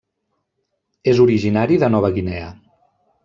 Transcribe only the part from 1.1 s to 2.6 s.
És originari de Nova Guinea.